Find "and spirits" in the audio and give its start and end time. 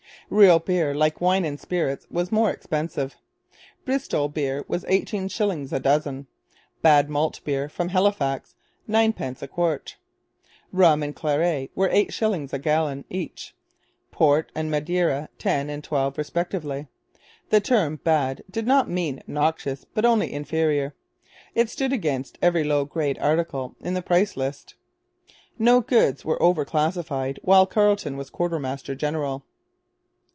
1.43-2.07